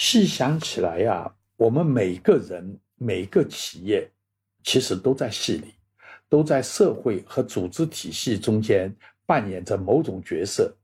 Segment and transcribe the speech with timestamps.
[0.00, 4.10] 细想起来呀，我们每个人、每个企业，
[4.64, 5.74] 其实都在戏里，
[6.26, 8.90] 都在社会和组织体系中间
[9.26, 10.74] 扮演着某种角色。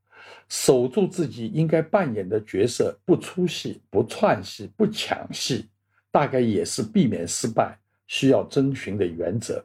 [0.51, 5.67] 守住自己应该扮演的角色，不出戏、不串戏、不抢戏，
[6.11, 9.65] 大概也是避免失败需要遵循的原则。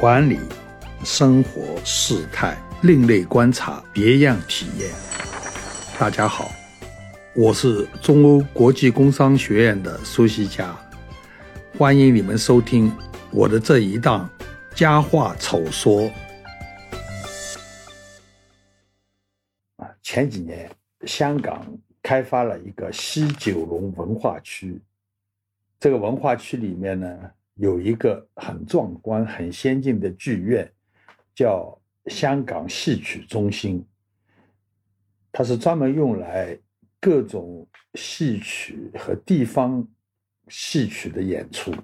[0.00, 0.38] 管理、
[1.04, 4.90] 生活、事态、另类观察、别样体验。
[5.98, 6.50] 大家好，
[7.36, 10.76] 我是中欧国际工商学院的苏西佳，
[11.78, 12.92] 欢迎你们收听
[13.30, 14.28] 我的这一档
[14.76, 16.02] 《佳话丑说》。
[19.76, 20.68] 啊前几年，
[21.06, 21.64] 香港
[22.02, 24.80] 开发了一个西九龙文化区。
[25.78, 30.68] 这个文化区里面呢，有一个很壮观、很先进的剧院，
[31.32, 33.86] 叫香港戏曲中心。
[35.30, 36.58] 它是专门用来
[37.00, 39.88] 各种戏曲和地方
[40.48, 41.74] 戏曲的演出。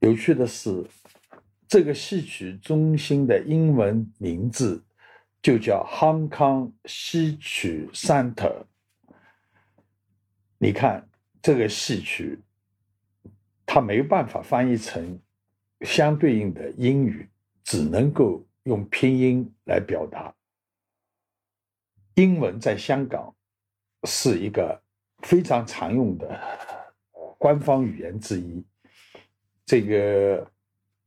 [0.00, 0.84] 有趣的是，
[1.68, 4.82] 这个戏曲中心的英文名字。
[5.42, 8.66] 就叫 Hong Kong 戏曲 Center。
[10.58, 11.08] 你看
[11.40, 12.38] 这个戏曲，
[13.64, 15.18] 它没办法翻译成
[15.80, 17.26] 相对应的英语，
[17.64, 20.34] 只能够用拼音来表达。
[22.20, 23.34] 英文在香港
[24.06, 24.78] 是一个
[25.22, 26.38] 非常常用的
[27.38, 28.62] 官方语言之一。
[29.64, 30.46] 这个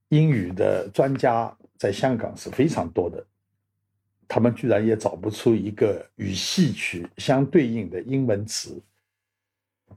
[0.10, 3.24] 英语的专家在香港是非常多的。
[4.28, 8.82] 他们居然也找不出一个与戏曲相对应的英文词。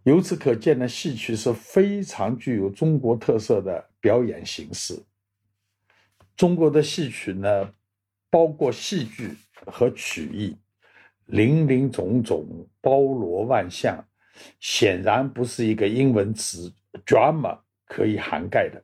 [0.03, 5.03] 由此可见呢，戏曲是非常具有中国特色的表演形式。
[6.37, 7.72] 中国的戏曲呢，
[8.28, 10.55] 包括戏剧和曲艺，
[11.27, 12.46] 林林总总，
[12.80, 14.05] 包罗万象，
[14.60, 16.72] 显然不是一个英文词
[17.04, 18.82] “drama” 可以涵盖的。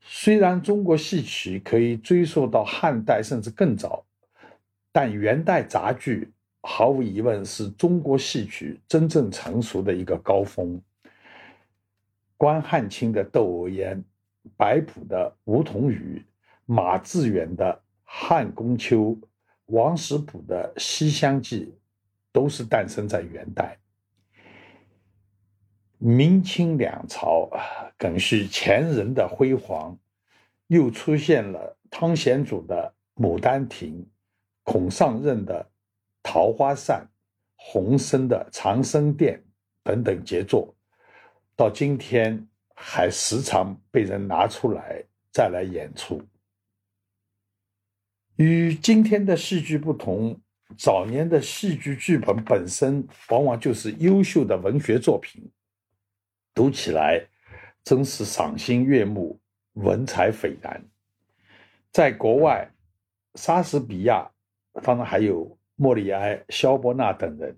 [0.00, 4.04] 虽然中国戏曲可以追溯到汉代甚至更早，
[4.92, 6.30] 但元代杂剧
[6.62, 10.80] 毫无疑问是中国戏曲真正成熟的一个高峰。
[12.36, 13.96] 关汉卿的《窦娥冤》，
[14.56, 16.22] 白朴的《梧桐雨》，
[16.66, 17.72] 马致远的
[18.04, 19.16] 《汉宫秋》，
[19.66, 21.66] 王实甫的《西厢记》，
[22.32, 23.78] 都是诞生在元代。
[25.98, 27.50] 明清两朝
[27.96, 29.98] 更是前人的辉煌，
[30.66, 34.02] 又出现了汤显祖的《牡丹亭》，
[34.64, 35.64] 孔尚任的
[36.22, 37.06] 《桃花扇》，
[37.56, 39.38] 洪升的《长生殿》
[39.82, 40.74] 等等杰作，
[41.56, 46.20] 到今天还时常被人拿出来再来演出。
[48.36, 50.40] 与今天的戏剧不同，
[50.76, 55.48] 早年的戏剧剧本本身往往就是优秀的文学作品。
[56.52, 57.24] 读起来
[57.84, 59.38] 真是赏心悦目，
[59.74, 60.84] 文采斐然。
[61.92, 62.68] 在国外，
[63.36, 64.28] 莎士比亚，
[64.82, 67.56] 当然还有莫里埃、萧伯纳等人，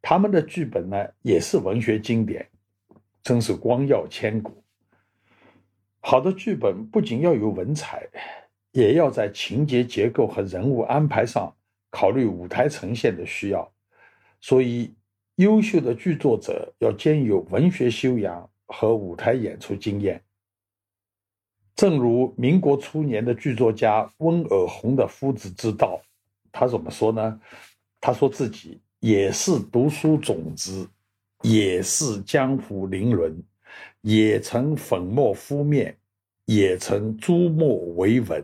[0.00, 2.48] 他们的剧本呢也是文学经典，
[3.22, 4.64] 真是光耀千古。
[6.00, 8.08] 好的剧本不仅要有文采，
[8.72, 11.54] 也要在情节结构和人物安排上
[11.90, 13.72] 考虑舞台呈现的需要，
[14.40, 14.94] 所以。
[15.38, 20.20] 优秀的剧作者要兼有文学修养和舞台演出经验。
[21.76, 26.02] 正如民国初年的剧作家温尔洪的夫子之道，
[26.50, 27.40] 他怎么说呢？
[28.00, 30.90] 他说自己也是读书种子，
[31.42, 33.40] 也是江湖伶伦，
[34.00, 35.96] 也曾粉墨敷面，
[36.48, 38.42] 也曾朱墨为文。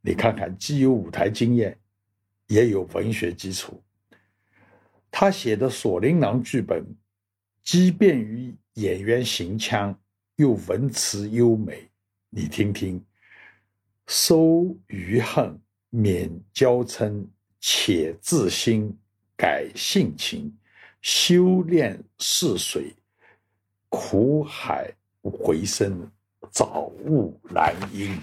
[0.00, 1.78] 你看看，既有舞台经验，
[2.48, 3.80] 也有文学基础。
[5.12, 6.84] 他写的《锁麟囊》剧本，
[7.62, 9.96] 既便于演员行腔，
[10.34, 11.88] 又文辞优美。
[12.30, 13.00] 你听听：
[14.08, 15.56] 收余恨，
[15.90, 17.24] 免娇嗔，
[17.60, 18.92] 且自新，
[19.36, 20.52] 改性情，
[21.00, 22.92] 修炼似水，
[23.88, 24.92] 苦海
[25.22, 26.10] 回声，
[26.54, 28.16] 早悟兰因。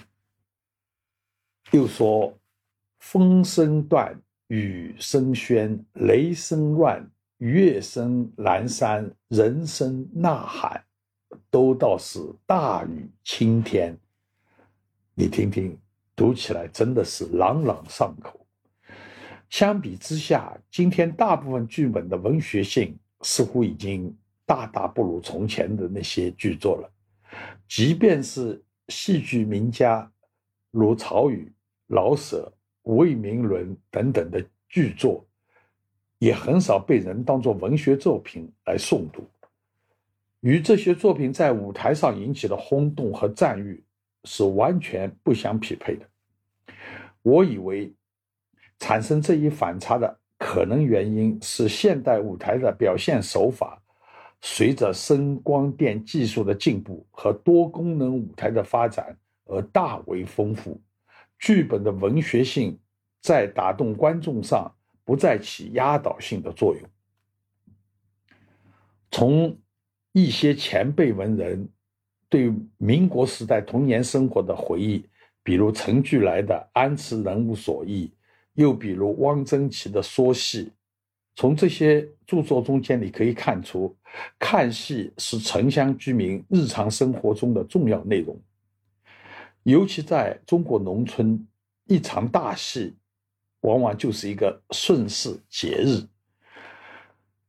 [1.69, 2.33] 又说
[2.97, 4.19] 风声断。
[4.47, 10.83] 雨声喧，雷声乱，月声阑珊，人声呐喊，
[11.49, 13.97] 都道是大雨倾天。
[15.15, 15.77] 你听听，
[16.17, 18.45] 读起来真的是朗朗上口。
[19.49, 24.13] 相比之下，今天大部分剧本的文学性似乎已经
[24.45, 26.91] 大大不如从前的那些剧作了。
[27.67, 30.11] 即便是戏剧名家
[30.71, 31.51] 如曹禺、
[31.87, 32.51] 老舍。
[32.85, 35.23] 魏明伦等等的剧作，
[36.17, 39.23] 也很少被人当作文学作品来诵读，
[40.39, 43.83] 与这些作品在舞台上引起的轰动和赞誉
[44.23, 46.09] 是完全不相匹配的。
[47.21, 47.93] 我以为，
[48.79, 53.80] 产生这一反差的可能原因是现代舞台的表现手法。
[54.41, 59.15] 随着声光电技术的进步和多功能舞台的发展
[59.45, 60.81] 而大为丰富，
[61.38, 62.77] 剧本的文学性
[63.21, 64.73] 在打动观众上
[65.03, 66.81] 不再起压倒性的作用。
[69.11, 69.55] 从
[70.11, 71.69] 一些前辈文人
[72.27, 75.05] 对民国时代童年生活的回忆，
[75.43, 78.07] 比如陈巨来的《安慈人物所忆》，
[78.53, 80.65] 又比如汪曾祺的《说戏》。
[81.35, 83.93] 从这些著作中间，你可以看出，
[84.39, 88.39] 看戏是城乡居民日常生活中的重要内容。
[89.63, 91.45] 尤其在中国农村，
[91.87, 92.95] 一场大戏
[93.59, 96.07] 往往就是一个顺势节日。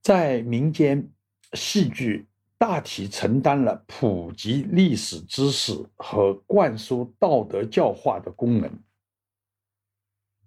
[0.01, 1.09] 在民间，
[1.53, 2.27] 戏剧
[2.59, 8.69] 大体承担了普及历史知识和灌输道德教化的功能。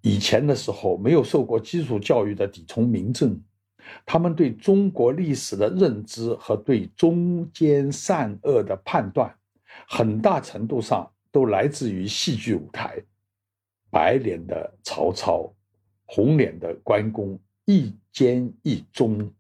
[0.02, 3.42] 以前的时候，没有受过基础教育的底层民众，
[4.06, 9.34] 他们对中国历史的认知和对忠奸善恶的判断，
[9.88, 13.02] 很大程度上都来自于戏剧舞台。
[13.90, 15.54] 白脸的曹操，
[16.06, 19.32] 红脸的关公，一奸一忠，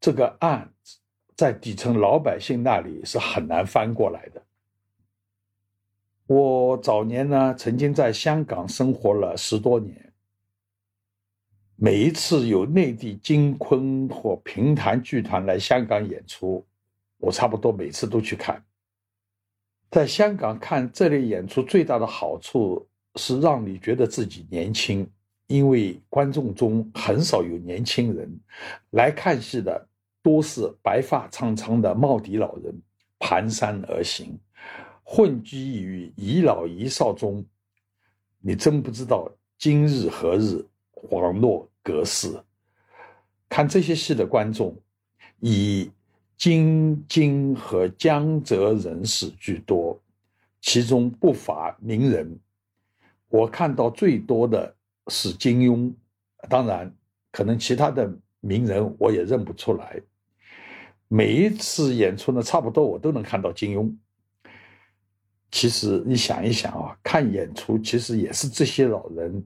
[0.00, 0.98] 这个案子
[1.34, 4.42] 在底层老百姓那里是很难翻过来的。
[6.26, 10.11] 我早年呢，曾经在香港生活了十多年。
[11.76, 16.64] 每一次有内地京昆或评弹剧团来香港演出，
[17.18, 18.62] 我差不多每次都去看。
[19.90, 22.86] 在香港看这类演出，最大的好处
[23.16, 25.06] 是让你觉得自己年轻，
[25.48, 28.40] 因为观众中很少有年轻人，
[28.90, 29.86] 来看戏的
[30.22, 32.80] 多是白发苍苍的耄耋老人，
[33.18, 34.38] 蹒跚而行。
[35.02, 37.44] 混迹于遗老遗少中，
[38.38, 40.64] 你真不知道今日何日，
[41.08, 42.28] 恍若隔世。
[43.48, 44.74] 看这些戏的观众，
[45.40, 45.90] 以
[46.36, 50.00] 京津和江浙人士居多，
[50.60, 52.38] 其中不乏名人。
[53.28, 54.74] 我看到最多的
[55.08, 55.92] 是金庸，
[56.48, 56.92] 当然，
[57.30, 58.10] 可能其他的
[58.40, 60.00] 名人我也认不出来。
[61.08, 63.94] 每一次演出呢，差不多我都能看到金庸。
[65.50, 69.44] 其实你想一想啊，看演出其实也是这些老人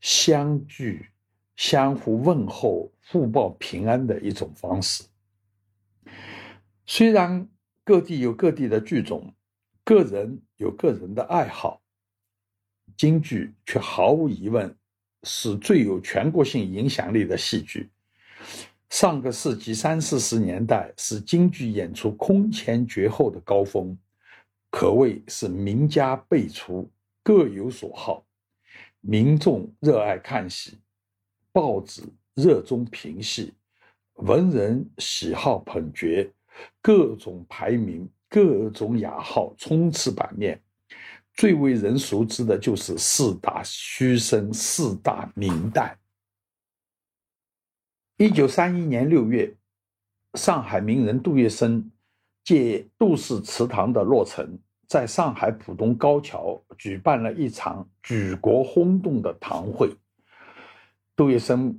[0.00, 1.08] 相聚、
[1.56, 5.04] 相互问候、互报平安的一种方式。
[6.84, 7.48] 虽然
[7.84, 9.34] 各地有各地的剧种，
[9.84, 11.80] 个人有个人的爱好，
[12.96, 14.76] 京剧却毫无疑问
[15.22, 17.90] 是最有全国性影响力的戏剧。
[18.90, 23.96] 上个世纪三四十年代是京剧演出空前绝后的高峰。
[24.70, 26.90] 可谓是名家辈出，
[27.22, 28.25] 各有所好。
[29.08, 30.76] 民众热爱看戏，
[31.52, 32.02] 报纸
[32.34, 33.54] 热衷评戏，
[34.14, 36.28] 文人喜好捧角，
[36.82, 40.60] 各种排名、各种雅号充斥版面。
[41.34, 45.94] 最为人熟知的就是四大须生、四大名旦。
[48.16, 49.54] 一九三一年六月，
[50.34, 51.88] 上海名人杜月笙
[52.42, 54.58] 借杜氏祠堂的落成。
[54.86, 59.90] 在上海浦东高桥举办了一场举国轰动的堂会，
[61.16, 61.74] 杜月笙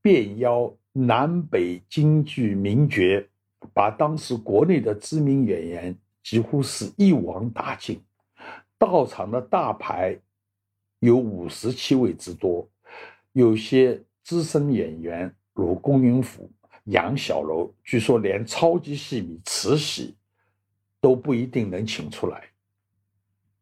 [0.00, 3.28] 便邀南北京剧名角，
[3.72, 8.00] 把当时国内的知名演员几乎是一网打尽。
[8.78, 10.16] 到场的大牌
[11.00, 12.66] 有五十七位之多，
[13.32, 16.50] 有些资深演员如龚云甫、
[16.84, 20.14] 杨小楼，据说连超级戏迷慈禧。
[21.00, 22.42] 都不一定能请出来。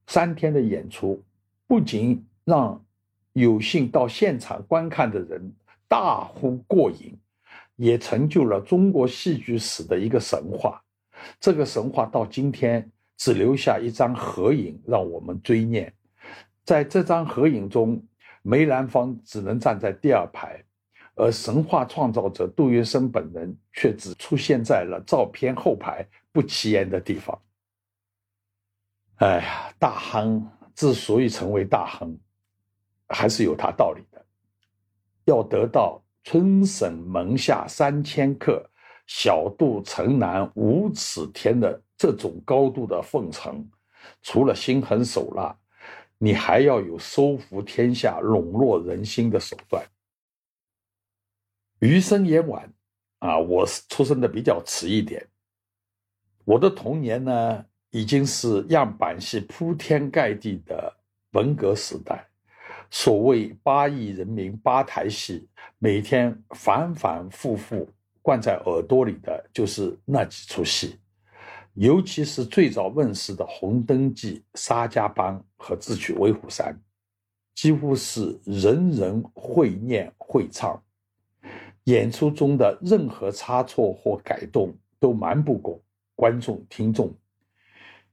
[0.06, 1.22] 三天的演出，
[1.66, 2.82] 不仅让
[3.34, 5.52] 有幸到现场观看的人
[5.86, 7.16] 大呼过瘾，
[7.76, 10.82] 也成就了中国戏剧史的一个神话。
[11.38, 15.92] 这个神话到今天只留下一张合影让我们追念。
[16.64, 18.02] 在这张合影中，
[18.42, 20.62] 梅兰芳只能站在第二排，
[21.14, 26.06] 而神话创造者杜月笙本人却只出现在了照片后排。
[26.38, 27.36] 不起眼的地方。
[29.16, 32.16] 哎呀，大亨之所以成为大亨，
[33.08, 34.24] 还是有他道理的。
[35.24, 38.64] 要得到春省门下三千客，
[39.08, 43.68] 小肚城南五尺天的这种高度的奉承，
[44.22, 45.58] 除了心狠手辣，
[46.18, 49.84] 你还要有收服天下、笼络人心的手段。
[51.80, 52.72] 余生也晚
[53.18, 55.28] 啊，我出生的比较迟一点。
[56.48, 60.90] 我的童年呢，已经是样板戏铺天盖地的
[61.32, 62.26] 文革时代。
[62.90, 65.46] 所谓八亿人民八台戏，
[65.78, 67.86] 每天反反复复
[68.22, 70.96] 灌在耳朵里的就是那几出戏，
[71.74, 76.72] 尤其是最早问世的《红灯记》《沙家浜》和《智取威虎山》，
[77.60, 80.82] 几乎是人人会念会唱。
[81.84, 85.78] 演出中的任何差错或改动都瞒不过
[86.18, 87.16] 观众听众。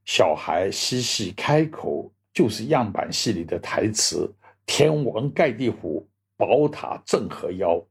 [0.04, 4.32] 小孩嬉戏开口就是样板戏里的台词。
[4.64, 7.84] 天王盖地虎，宝塔镇河妖，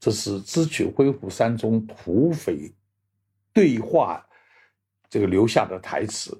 [0.00, 2.72] 这是《智取威虎山》中土匪
[3.52, 4.24] 对话
[5.08, 6.36] 这个留下的台词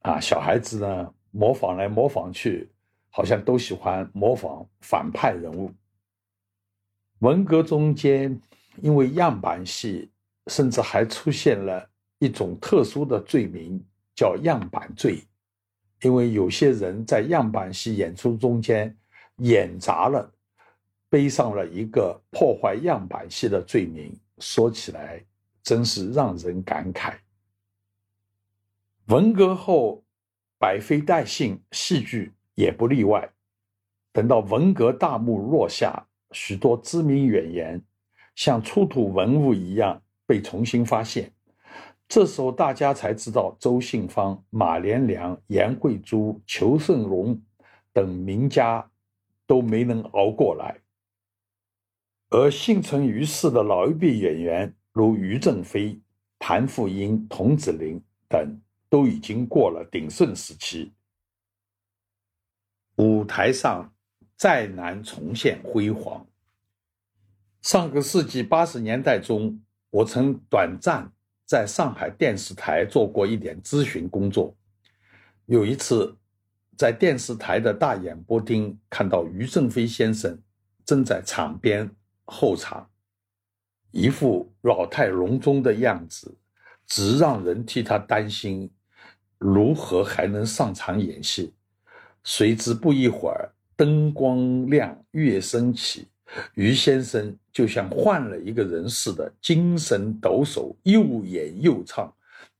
[0.00, 0.20] 啊。
[0.20, 2.70] 小孩子呢，模仿来模仿去，
[3.08, 5.72] 好像都喜欢模仿反派人物。
[7.20, 8.38] 文革中间，
[8.82, 10.10] 因为样板戏，
[10.48, 11.88] 甚至还出现了
[12.22, 15.24] 一种特殊的罪名，叫样板罪，
[16.02, 18.96] 因为有些人在样板戏演出中间。
[19.38, 20.30] 演砸了，
[21.08, 25.24] 背上了一个破坏样板戏的罪名，说起来
[25.64, 27.14] 真是让人感慨。
[29.06, 30.04] 文革后，
[30.60, 33.28] 百废待兴，戏剧也不例外。
[34.12, 37.82] 等到文革大幕落下，许多知名演员
[38.36, 41.32] 像出土文物一样被重新发现，
[42.12, 47.40] 这时候大家才知道周信芳、马连良、严慧珠、裘盛戎
[47.94, 48.86] 等名家。
[49.44, 50.80] 都没能熬过来，
[52.30, 56.00] 而幸存于世的老一辈演员，如于正飞、
[56.38, 60.94] 谭富英、童子霖等，都已经过了鼎盛时期。
[62.96, 63.92] 舞台上
[64.36, 66.26] 再难重现辉煌。
[67.60, 71.12] 上个世纪八十年代中，我曾短暂
[71.52, 74.56] 在上海电视台做过一点咨询工作，
[75.44, 76.16] 有一次。
[76.78, 80.36] 在电视台的大演播厅看到于正飞先生
[80.86, 81.88] 正在场边
[82.24, 82.88] 候场，
[83.90, 86.34] 一副老态龙钟的样子，
[86.86, 88.72] 直让人替他担心，
[89.36, 91.52] 如何还能上场演戏？
[92.24, 96.08] 谁知不一会儿，灯光亮，乐声起，
[96.54, 102.12] 于先生就像换了一个人似的，精神抖擞，又演又唱，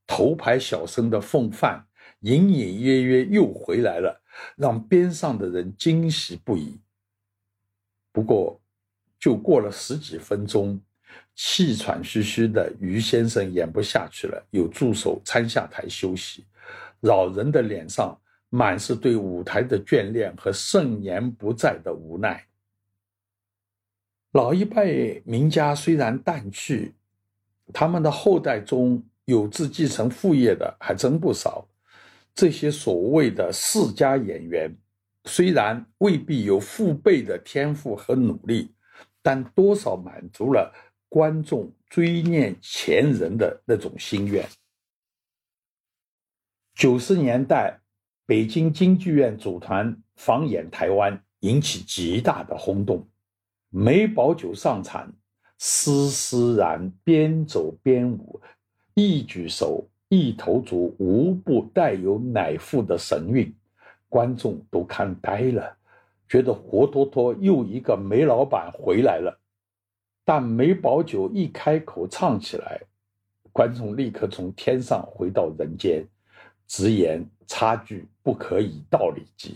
[0.05, 1.85] 头牌小生的风范。
[2.19, 4.21] 隐隐约约又回来了，
[4.55, 6.79] 让边上的人惊喜不已。
[8.13, 8.61] 不过，
[9.19, 10.79] 就过了十几分钟，
[11.35, 16.45] 气喘吁吁的于先生演不下去了，有助手参下台休息。
[17.01, 22.41] 老人的脸上满是对舞台的眷恋和盛年不在的无奈。
[24.33, 26.95] 老一辈名家虽然淡去，
[27.71, 31.67] 他们的后代中有志继承父业的还真不少。
[32.33, 34.75] 这些所谓的世家演员，
[35.25, 38.73] 虽然未必有父辈的天赋和努力，
[39.21, 40.73] 但多少满足了
[41.07, 44.43] 观众追念前人的那种心愿。
[46.73, 47.79] 九十年代，
[48.25, 53.07] 北京京剧院组团访演台湾，引起极大的轰动。
[53.75, 55.11] 梅葆玖上场，
[55.57, 58.39] 丝丝然，边走边舞，
[58.93, 59.89] 一举手。
[60.09, 63.51] 一头足无不带有乃父的神韵，
[64.07, 65.75] 观众都看呆了，
[66.29, 69.39] 觉得活脱脱又一个梅老板回来了。
[70.23, 72.79] 但梅葆玖一开口唱起来，
[73.51, 76.07] 观众立刻从天上回到人间，
[76.67, 79.55] 直言差距不可以道理计。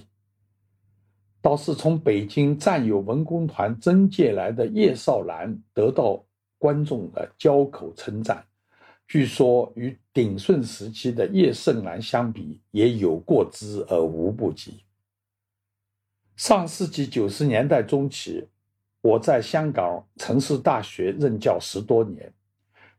[1.41, 6.23] 倒是从北京战友文工团征借来的叶少兰得到
[6.57, 8.43] 观众的交口称赞。
[9.07, 14.83] 据说与鼎盛时期的叶盛兰相比，也有过之而无不及。
[16.35, 18.45] 上世纪九十年代中期，
[19.01, 22.33] 我在香港城市大学任教十多年，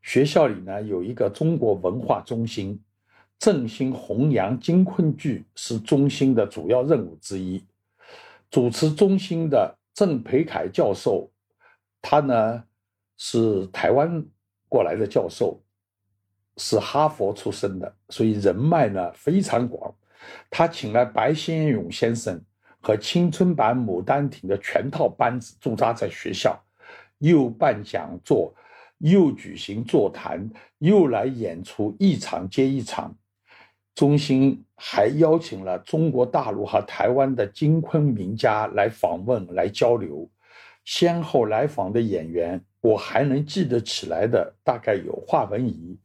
[0.01, 2.81] 学校里呢有一个中国文化中心，
[3.39, 7.63] 振兴弘扬京昆剧是中心的主要任务之一。
[8.51, 11.31] 主持中心的郑培凯教授，
[12.01, 12.65] 他呢
[13.17, 14.25] 是台湾
[14.69, 15.63] 过来的教授。
[16.61, 19.95] 是哈佛出身的，所以人脉呢非常广。
[20.51, 22.43] 他请来白先勇先生
[22.81, 26.61] 和青春版《牡丹亭》的全套班子驻扎在学校，
[27.19, 28.53] 又办讲座，
[28.99, 33.17] 又举行座谈，又来演出，一场接一场。
[33.99, 40.31] 中心还邀请了中国大陆和台湾的金昆名家来访问、来交流。
[40.85, 45.99] 先后来访的演员我还能记得起来的大概有华文怡、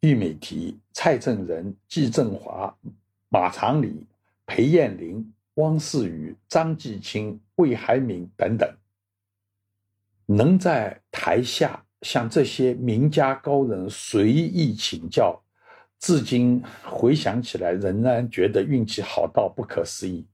[0.00, 2.74] 郁美缇、蔡正仁、季振华、
[3.28, 4.06] 马长礼、
[4.46, 8.66] 裴艳玲、汪世宇、张继清、魏海敏等等。
[10.24, 15.38] 能在台下向这些名家高人随意请教，
[15.98, 20.24] 至今回想起来，仍然觉得运气好到不可思议。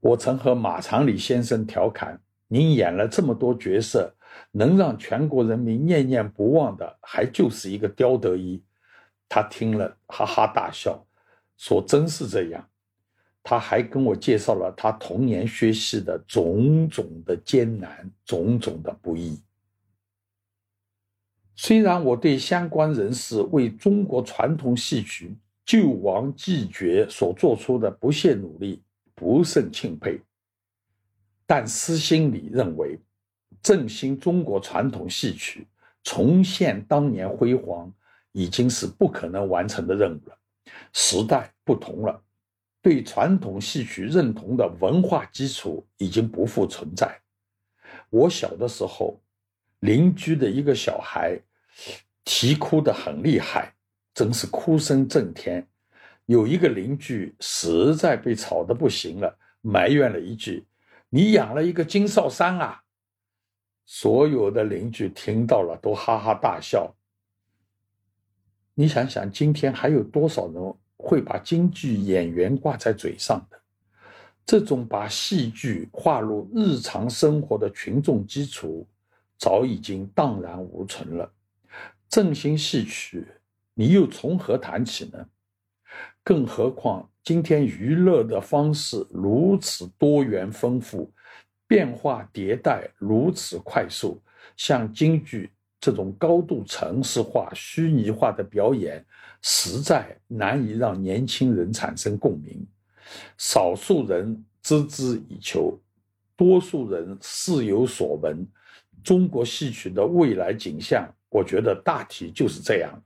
[0.00, 4.14] 我曾和马长礼先生调侃：“您演了这么多角色，
[4.52, 8.62] 能让全国人民念念不忘的，还就是一个刁德一。”
[9.28, 11.04] 他听了哈哈大笑，
[11.56, 12.68] 说：“真是这样。”
[13.42, 19.38] 他还跟我介绍了他童年学习的种种的艰难，种种的不易。
[21.66, 28.82] 虽然我对相关人士为中国传统戏曲救亡继绝所做出的不懈努力
[29.14, 30.20] 不胜钦佩，
[31.46, 32.98] 但私心里认为，
[33.62, 35.66] 振兴中国传统戏曲、
[36.02, 37.90] 重现当年辉煌，
[38.32, 40.36] 已经是不可能完成的任务了。
[40.92, 42.22] 时代不同了。
[42.82, 47.18] 对传统戏曲认同的文化基础已经不复存在。
[48.10, 49.18] 我小的时候，
[49.80, 51.40] 邻居的一个小孩
[52.24, 53.74] 啼哭得很厉害，
[54.14, 55.66] 真是哭声震天。
[56.26, 60.66] 有一个邻居实在被吵得不行了，埋怨了一句
[61.10, 62.82] ：“你养了一个金少山啊！”
[63.86, 66.94] 所有的邻居听到了都哈哈大笑。
[68.74, 70.74] 你想想，今天还有多少人？
[70.96, 73.60] 会把京剧演员挂在嘴上的，
[74.46, 78.86] 这种把戏剧划入日常生活的群众基础，
[79.36, 81.30] 早已经荡然无存了。
[82.14, 83.26] 振兴戏曲，
[83.74, 85.26] 你又从何谈起呢？
[86.22, 91.12] 更何况今天娱乐的方式如此多元丰富，
[91.66, 94.22] 变化迭代如此快速，
[94.56, 95.50] 像京剧
[95.80, 99.04] 这种高度程式化、虚拟化的表演。
[99.42, 102.64] 实在难以让年轻人产生共鸣，
[103.36, 105.76] 少数人孜孜以求，
[106.36, 108.46] 多数人似有所闻。
[109.02, 113.02] 中国戏曲的未来景象，我觉得大体就是这样。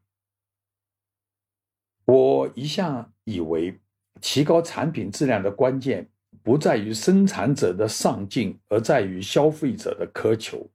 [2.04, 3.80] 我一向以为，
[4.20, 6.06] 提高产品质量的关键
[6.42, 10.68] 不在于生产者的上进，而在于消费者的苛求。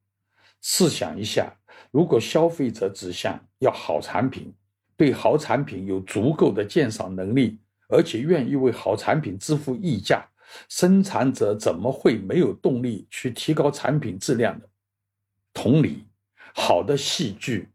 [0.62, 1.56] 试想一下，
[1.92, 4.52] 如果消费者只想要好产品，
[4.98, 10.28] 对好产品有足够的鉴赏能力，而且愿意为好产品支付溢价，
[10.70, 14.66] 生产者怎么会没有动力去提高产品质量呢？
[15.54, 16.08] 同理，
[16.54, 17.70] 好的戏剧、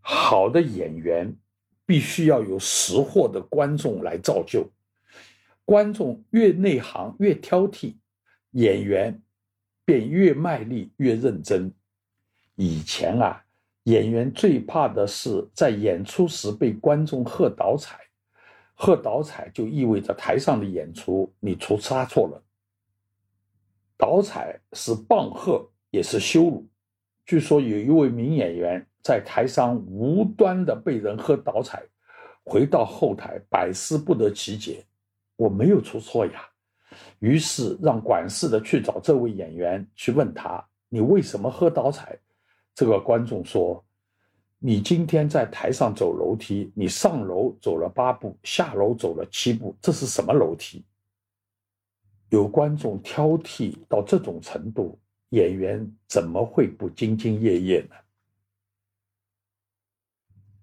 [0.00, 1.36] 好的演员，
[1.84, 4.70] 必须要有识货的观众来造就。
[5.64, 7.96] 观众越内行、越挑剔，
[8.52, 9.22] 演员
[9.84, 11.72] 便越卖力、越认真。
[12.54, 13.42] 以前啊。
[13.84, 18.00] 演员最怕的是在演出时被观众喝倒彩，
[18.72, 22.42] 喝倒彩就意味着台上的演出你出差错了。
[23.98, 26.66] 倒彩是棒喝，也是羞辱。
[27.26, 31.82] 据说有一位名演员在台上无端的被人喝倒彩，
[32.44, 34.84] 回到后台百思不得其解。
[35.36, 36.48] 我没有出错呀，
[37.18, 42.16] 于是让管事的去找这位演员去问他：“你为什么喝倒彩？”
[42.74, 43.84] 这个观众说
[44.60, 50.84] ：“你今天在台上走楼梯，你上楼走了八步，下楼走了七步，这是什么楼梯？”
[52.30, 54.98] 有观众挑剔到这种程度，
[55.34, 57.96] 演员怎么会不兢兢业业呢？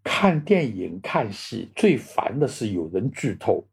[0.04, 3.68] 看电影、看戏最烦的是有人剧透，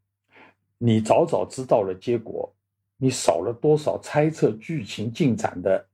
[0.76, 2.54] 你早早知道了结果，
[2.96, 5.87] 你少了多少猜测剧情进展的？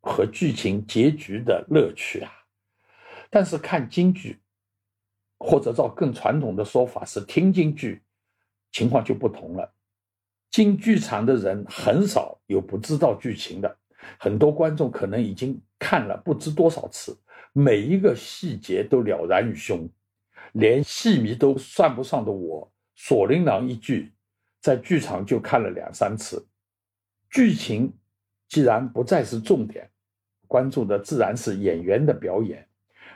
[0.00, 2.32] 和剧情结局的乐趣啊！
[3.28, 4.38] 但是看京剧，
[5.38, 8.00] 或者照更传统的说法是听京剧，
[8.70, 9.74] 情况就不同了。
[10.50, 13.76] 进剧场的人很少有不知道剧情的，
[14.16, 17.18] 很多观众可能已经看了不知多少次，
[17.52, 19.88] 每一个细节都了然于胸。
[20.52, 24.12] 连戏迷都算不上的我，锁麟囊一句，
[24.60, 26.46] 在剧场就看了两三次。
[27.30, 27.92] 剧情
[28.48, 29.88] 既然不再是重点。
[30.46, 32.66] 关注的自然是演员的表演，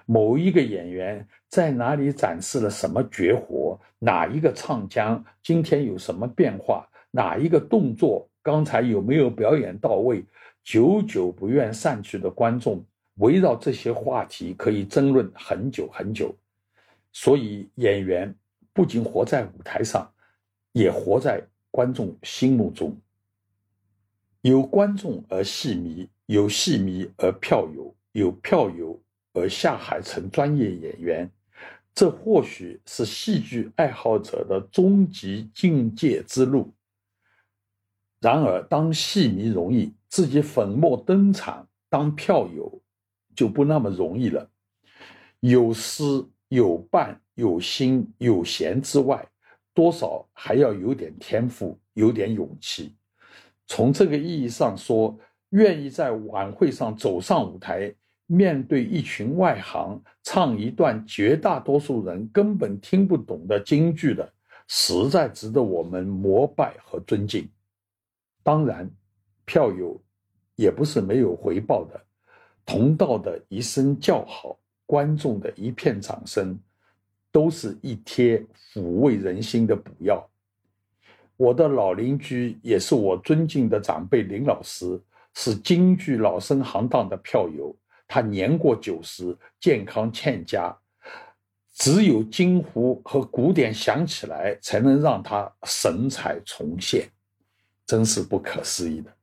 [0.05, 10.23] 某一个演员在哪里展示了什么绝活，哪一个唱腔今天有什么变化，哪一个动作刚才有没有表演到位，
[10.65, 12.85] 久久不愿散去的观众
[13.17, 16.35] 围绕这些话题可以争论很久很久。
[17.13, 18.35] 所以演员
[18.73, 20.11] 不仅活在舞台上，
[20.73, 22.97] 也活在观众心目中。
[24.41, 26.09] 有观众而戏迷。
[26.27, 28.99] 有戏迷而票友，有票友
[29.35, 31.31] 而下海成专业演员，
[31.95, 36.73] 这或许是戏剧爱好者的终极境界之路。
[38.23, 42.81] 然而，当戏迷容易，自己粉墨登场当票友
[43.35, 44.49] 就不那么容易了。
[45.41, 49.27] 有诗、有伴、有心、有闲之外，
[49.75, 52.95] 多少还要有点天赋，有点勇气。
[53.67, 57.93] 从这个意义上说，愿意在晚会上走上舞台，
[58.27, 64.33] 面对一群外行，唱一段绝大多数人根本听不懂的京剧的，
[64.69, 67.49] 实在值得我们膜拜和尊敬。
[68.43, 68.91] 当然，
[69.45, 70.01] 票友
[70.57, 72.01] 也不是没有回报的，
[72.65, 76.59] 同道的一声叫好，观众的一片掌声，
[77.31, 80.29] 都是一贴抚慰人心的补药。
[81.37, 85.01] 我的老邻居也是我尊敬的长辈林老师，
[85.35, 87.75] 是京剧老生行当的票友，
[88.07, 90.77] 他年过九十，健康欠佳，
[91.75, 97.09] 只有京胡和古典响起来，才能让他神采重现。
[97.93, 99.15] 真是不可思议的。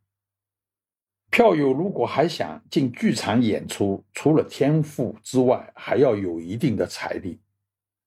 [1.31, 7.39] 票友如果还想进剧场演出，除了天赋之外，还要有一定的财力。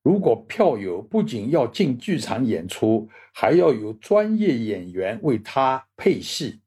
[0.05, 6.61] 如果票友不仅要进剧场演出，还要有专业演员为他配戏，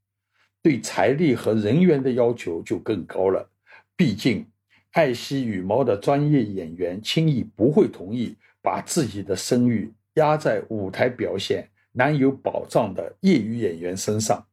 [0.62, 3.50] 对财力和人员的要求就更高了。
[3.96, 4.46] 毕竟，
[4.92, 11.70] 爱惜羽毛的专业演员轻易不会同意把自己的声誉压在舞台表现。
[11.98, 14.46] 难有保障的业余演员身上，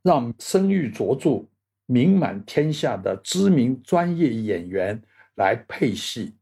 [0.00, 1.44] 让声誉卓著、
[1.86, 5.02] 名满天下的知名专业演员
[5.34, 6.36] 来配戏，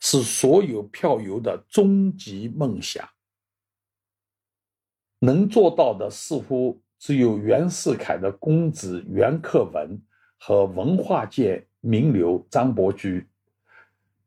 [0.00, 3.06] 是所有票友的终极梦想。
[5.18, 10.00] 能做到的，似乎只有袁世凯的公子袁克文
[10.38, 13.28] 和文化界名流张伯驹。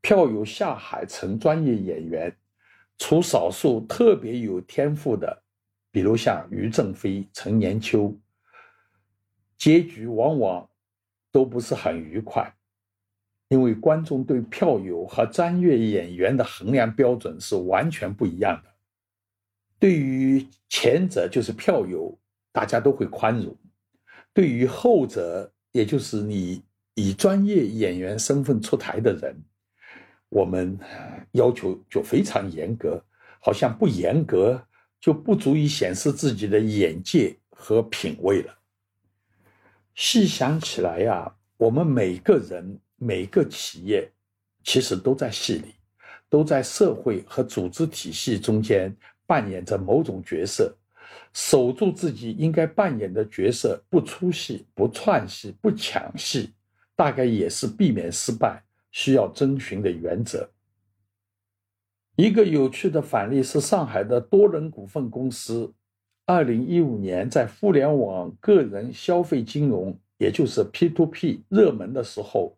[0.01, 2.38] 票友下海成专业演员，
[2.99, 5.41] 除少数特别有天赋的。
[5.95, 8.13] 比如像于正飞、陈年秋，
[9.58, 10.69] 结局往往
[11.31, 12.53] 都不是很愉快，
[13.47, 18.69] 因为观众对票友和专业演员的衡量标准是完全不一样的。
[19.79, 22.19] 对于前者就是票友，
[22.51, 23.55] 大家都会宽容；
[24.34, 26.62] 对于后者，也就是你
[26.95, 29.41] 以专业演员身份出台的人，
[30.27, 30.77] 我们
[31.31, 33.01] 要求就非常严格，
[33.39, 34.62] 好像不严格。
[35.06, 38.58] 就不足以显示自己的眼界和品味了。
[39.94, 44.12] 细想起来呀，我们每个人、每个企业，
[44.63, 45.76] 其实都在戏里，
[46.28, 48.91] 都在社会和组织体系中间
[49.28, 50.76] 扮演着某种角色。
[51.34, 56.52] 守住自己应该扮演的角色，不出戏、不串戏、不抢戏，
[56.96, 60.50] 大概也是避免失败需要遵循的原则。
[62.15, 65.73] 一个有趣的反例是上海的多人股份公司，
[66.25, 72.58] 二零一五年在互联网个人消费金融，也就是 P to P 热门的时候，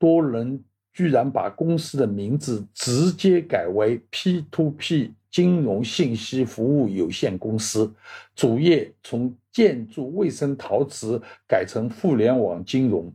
[0.00, 7.94] 多人居然把公司的名字直接改为 P to P 金融信息服务有限公司，
[8.34, 13.14] 主业从建筑、卫生、陶瓷改成互联网金融，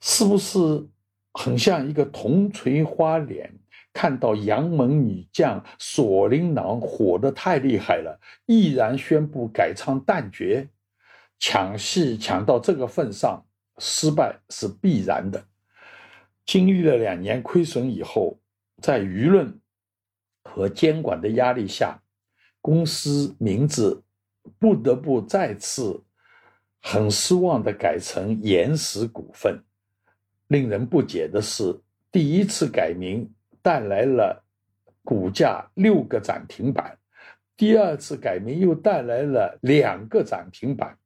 [0.00, 0.84] 是不是
[1.32, 3.52] 很像一个铜锤花脸？
[3.96, 10.68] 看到杨门女将锁麟囊火得太厉害了，毅然宣布改唱旦角，
[11.38, 13.42] 抢戏抢到这个份上，
[13.78, 15.42] 失败是必然的。
[16.44, 18.38] 经历了两年亏损以后，
[18.82, 19.58] 在舆论
[20.44, 21.98] 和监管的压力下，
[22.60, 24.04] 公司名字
[24.58, 26.04] 不得不再次
[26.82, 29.58] 很失望的改成岩石股份。
[30.48, 31.80] 令人不解的是，
[32.12, 33.32] 第一次改名。
[33.66, 34.44] 带来了
[35.02, 36.96] 股价六个涨停板，
[37.56, 40.96] 第二次改名又带来了两个涨停板，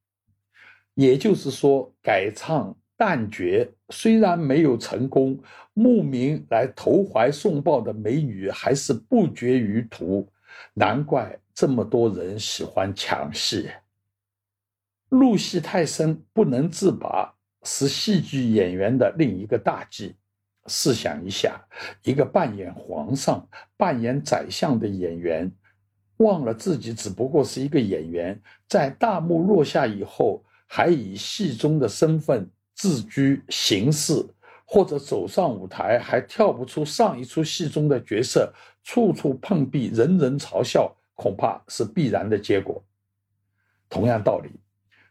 [0.93, 5.43] 也就是说，改唱旦角虽然没有成功，
[5.73, 10.31] 慕名来投怀送抱的美女还是不绝于途，
[10.75, 13.71] 难怪这么多人喜欢抢戏。
[15.09, 20.15] 入戏太深不能自拔，是戏剧演员的另一个大忌。
[20.67, 21.61] 试想一下，
[22.03, 25.51] 一个扮演皇上、扮演宰相的演员，
[26.19, 34.25] 忘了自己只不过是一个演员，在大幕落下以后，还以戏中的身份自居行事，
[34.65, 38.53] 或者走上舞台还跳不出上一出戏中的角色，
[38.85, 42.83] 处处碰壁，人人嘲笑，恐怕是必然的结果。
[43.89, 44.51] 同样道理，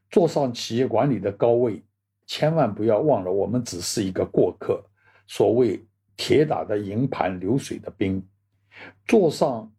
[0.09, 1.83] 坐上企业管理的高位。
[2.25, 4.85] 千万不要忘了，我们只是一个过客。
[5.29, 5.79] 所谓
[6.17, 8.21] 铁打的营盘流水的兵，
[9.07, 9.71] 坐上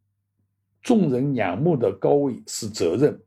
[0.81, 3.21] 众人仰慕的高位是责任，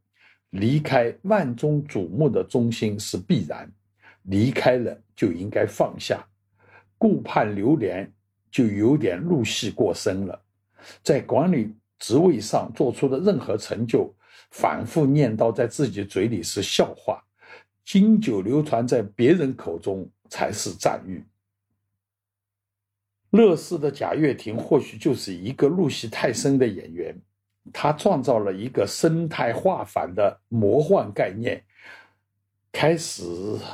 [0.52, 3.70] 离开万众瞩目的中心是必然。
[4.24, 6.26] 离开了就应该放下，
[6.98, 8.10] 顾盼流连
[8.50, 10.42] 就有点入戏过深了。
[11.04, 14.10] 在管理职位上做出的任何成就，
[14.52, 17.22] 反复念叨在自己嘴里是笑话，
[17.84, 21.22] 经久流传在别人口中才是赞誉。
[23.34, 27.20] 乐视的贾跃亭或许就是一个入戏太深的演员，
[27.74, 31.64] 他创造了一个生态化反的魔幻概念。
[32.72, 33.24] 开始，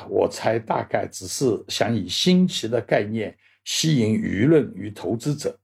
[0.07, 5.59] 我猜大概只是想以新奇的概念吸引舆论与投资者。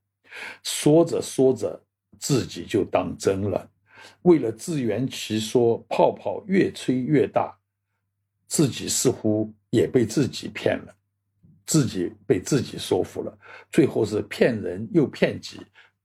[0.61, 1.81] 说着说着，
[2.19, 3.69] 自己就当真了。
[4.23, 7.57] 为了自圆其说，泡泡越吹越大，
[8.45, 10.93] 自己似乎也被自己骗了，
[11.65, 13.37] 自己被自己说服了。
[13.71, 15.59] 最后是骗人又骗己，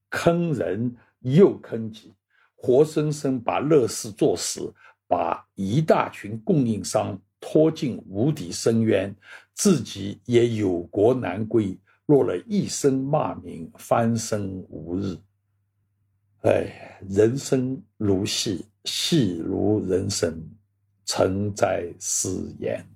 [0.09, 2.13] 坑人又坑己，
[2.57, 4.73] 活生生把乐视做死。
[5.11, 9.13] 把一大群供应商拖进无底深渊，
[9.55, 15.17] 自己也有国难归，落了一身骂名，翻身无日。
[16.43, 20.41] 哎，人生如戏，戏如人生，
[21.05, 22.87] 诚哉斯言。